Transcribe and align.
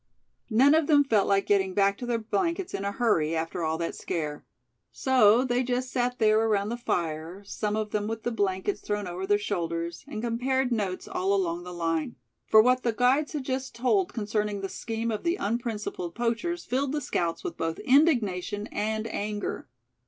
None 0.49 0.73
of 0.73 0.87
them 0.87 1.03
felt 1.03 1.27
like 1.27 1.45
getting 1.45 1.75
back 1.75 1.95
to 1.99 2.07
their 2.07 2.17
blankets 2.17 2.73
in 2.73 2.83
a 2.83 2.91
hurry, 2.91 3.35
after 3.35 3.63
all 3.63 3.77
that 3.77 3.93
scare; 3.93 4.43
so 4.91 5.45
they 5.45 5.61
just 5.61 5.91
sat 5.91 6.17
there 6.17 6.39
around 6.39 6.69
the 6.69 6.75
fire, 6.75 7.43
some 7.43 7.75
of 7.75 7.91
them 7.91 8.07
with 8.07 8.23
the 8.23 8.31
blankets 8.31 8.81
thrown 8.81 9.05
over 9.05 9.27
their 9.27 9.37
shoulders, 9.37 10.03
and 10.07 10.23
compared 10.23 10.71
notes 10.71 11.07
all 11.07 11.35
along 11.35 11.61
the 11.65 11.71
line; 11.71 12.15
for 12.47 12.63
what 12.63 12.81
the 12.81 12.93
guides 12.93 13.33
had 13.33 13.45
just 13.45 13.75
told 13.75 14.11
concerning 14.11 14.61
the 14.61 14.69
scheme 14.69 15.11
of 15.11 15.21
the 15.23 15.35
unprincipled 15.35 16.15
poachers 16.15 16.65
filled 16.65 16.93
the 16.93 16.99
scouts 17.01 17.43
with 17.43 17.55
both 17.55 17.77
indignation 17.77 18.65
and 18.71 19.05
anger. 19.05 19.67